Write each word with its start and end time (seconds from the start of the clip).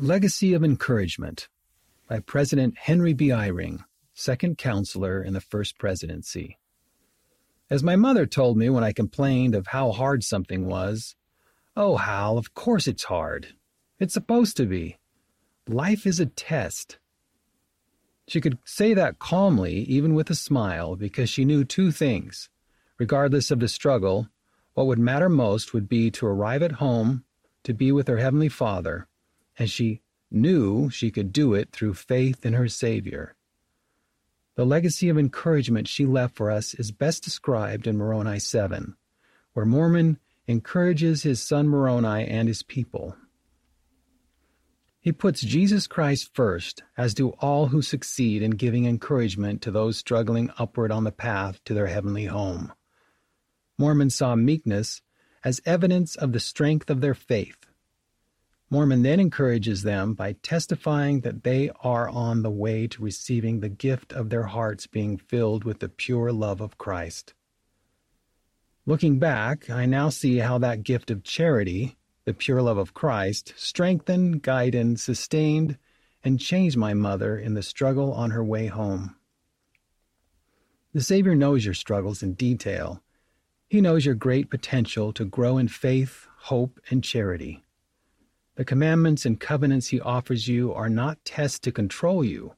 Legacy 0.00 0.54
of 0.54 0.62
Encouragement 0.62 1.48
by 2.06 2.20
President 2.20 2.78
Henry 2.78 3.14
B. 3.14 3.32
Eyring, 3.32 3.80
second 4.14 4.56
counselor 4.56 5.20
in 5.20 5.32
the 5.32 5.40
First 5.40 5.76
Presidency. 5.76 6.56
As 7.68 7.82
my 7.82 7.96
mother 7.96 8.24
told 8.24 8.56
me 8.56 8.68
when 8.68 8.84
I 8.84 8.92
complained 8.92 9.56
of 9.56 9.66
how 9.66 9.90
hard 9.90 10.22
something 10.22 10.66
was, 10.66 11.16
Oh, 11.76 11.96
Hal, 11.96 12.38
of 12.38 12.54
course 12.54 12.86
it's 12.86 13.02
hard. 13.04 13.56
It's 13.98 14.14
supposed 14.14 14.56
to 14.58 14.66
be. 14.66 14.98
Life 15.66 16.06
is 16.06 16.20
a 16.20 16.26
test. 16.26 16.98
She 18.28 18.40
could 18.40 18.58
say 18.64 18.94
that 18.94 19.18
calmly, 19.18 19.80
even 19.80 20.14
with 20.14 20.30
a 20.30 20.36
smile, 20.36 20.94
because 20.94 21.28
she 21.28 21.44
knew 21.44 21.64
two 21.64 21.90
things. 21.90 22.48
Regardless 23.00 23.50
of 23.50 23.58
the 23.58 23.66
struggle, 23.66 24.28
what 24.74 24.86
would 24.86 25.00
matter 25.00 25.28
most 25.28 25.74
would 25.74 25.88
be 25.88 26.08
to 26.12 26.26
arrive 26.26 26.62
at 26.62 26.72
home, 26.72 27.24
to 27.64 27.74
be 27.74 27.90
with 27.90 28.06
her 28.06 28.18
Heavenly 28.18 28.48
Father, 28.48 29.07
and 29.58 29.68
she 29.68 30.00
knew 30.30 30.88
she 30.90 31.10
could 31.10 31.32
do 31.32 31.54
it 31.54 31.72
through 31.72 31.94
faith 31.94 32.46
in 32.46 32.52
her 32.52 32.68
Savior. 32.68 33.34
The 34.56 34.66
legacy 34.66 35.08
of 35.08 35.18
encouragement 35.18 35.88
she 35.88 36.04
left 36.04 36.36
for 36.36 36.50
us 36.50 36.74
is 36.74 36.90
best 36.90 37.22
described 37.22 37.86
in 37.86 37.96
Moroni 37.96 38.38
7, 38.38 38.96
where 39.52 39.66
Mormon 39.66 40.18
encourages 40.46 41.22
his 41.22 41.40
son 41.40 41.68
Moroni 41.68 42.26
and 42.26 42.48
his 42.48 42.62
people. 42.62 43.16
He 45.00 45.12
puts 45.12 45.40
Jesus 45.40 45.86
Christ 45.86 46.30
first, 46.34 46.82
as 46.96 47.14
do 47.14 47.30
all 47.38 47.68
who 47.68 47.82
succeed 47.82 48.42
in 48.42 48.52
giving 48.52 48.84
encouragement 48.84 49.62
to 49.62 49.70
those 49.70 49.96
struggling 49.96 50.50
upward 50.58 50.90
on 50.90 51.04
the 51.04 51.12
path 51.12 51.62
to 51.64 51.74
their 51.74 51.86
heavenly 51.86 52.26
home. 52.26 52.72
Mormon 53.78 54.10
saw 54.10 54.34
meekness 54.34 55.00
as 55.44 55.60
evidence 55.64 56.16
of 56.16 56.32
the 56.32 56.40
strength 56.40 56.90
of 56.90 57.00
their 57.00 57.14
faith 57.14 57.67
Mormon 58.70 59.02
then 59.02 59.18
encourages 59.18 59.82
them 59.82 60.12
by 60.12 60.34
testifying 60.34 61.22
that 61.22 61.42
they 61.42 61.70
are 61.80 62.08
on 62.08 62.42
the 62.42 62.50
way 62.50 62.86
to 62.86 63.02
receiving 63.02 63.60
the 63.60 63.70
gift 63.70 64.12
of 64.12 64.28
their 64.28 64.42
hearts 64.42 64.86
being 64.86 65.16
filled 65.16 65.64
with 65.64 65.78
the 65.78 65.88
pure 65.88 66.32
love 66.32 66.60
of 66.60 66.76
Christ. 66.76 67.32
Looking 68.84 69.18
back, 69.18 69.70
I 69.70 69.86
now 69.86 70.10
see 70.10 70.38
how 70.38 70.58
that 70.58 70.82
gift 70.82 71.10
of 71.10 71.22
charity, 71.22 71.96
the 72.26 72.34
pure 72.34 72.60
love 72.60 72.76
of 72.76 72.92
Christ, 72.92 73.54
strengthened, 73.56 74.42
guided, 74.42 75.00
sustained, 75.00 75.78
and 76.22 76.38
changed 76.38 76.76
my 76.76 76.92
mother 76.92 77.38
in 77.38 77.54
the 77.54 77.62
struggle 77.62 78.12
on 78.12 78.32
her 78.32 78.44
way 78.44 78.66
home. 78.66 79.16
The 80.92 81.00
Savior 81.00 81.34
knows 81.34 81.64
your 81.64 81.74
struggles 81.74 82.22
in 82.22 82.34
detail. 82.34 83.02
He 83.68 83.80
knows 83.80 84.04
your 84.04 84.14
great 84.14 84.50
potential 84.50 85.12
to 85.14 85.24
grow 85.24 85.56
in 85.56 85.68
faith, 85.68 86.26
hope, 86.36 86.80
and 86.90 87.04
charity. 87.04 87.64
The 88.58 88.64
commandments 88.64 89.24
and 89.24 89.38
covenants 89.38 89.86
he 89.86 90.00
offers 90.00 90.48
you 90.48 90.74
are 90.74 90.88
not 90.88 91.24
tests 91.24 91.60
to 91.60 91.70
control 91.70 92.24
you. 92.24 92.54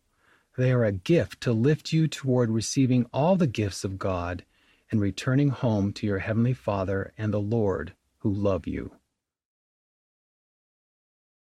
They 0.57 0.73
are 0.73 0.87
a 0.87 0.93
gift 0.93 1.43
to 1.43 1.53
lift 1.53 1.93
you 1.93 2.09
toward 2.09 2.49
receiving 2.49 3.05
all 3.13 3.37
the 3.37 3.47
gifts 3.47 3.85
of 3.85 3.99
God 3.99 4.47
and 4.91 4.99
returning 4.99 5.51
home 5.51 5.93
to 5.93 6.07
your 6.07 6.21
Heavenly 6.21 6.55
Father 6.55 7.13
and 7.19 7.35
the 7.35 7.39
Lord 7.39 7.93
who 8.21 8.33
love 8.33 8.67
you. 8.67 8.93